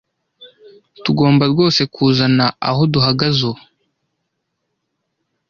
Tugomba 1.03 1.43
rwose 1.51 1.81
kuzana 1.93 2.45
aho 2.69 2.81
duhagaze 2.93 3.39
ubu, 3.49 3.63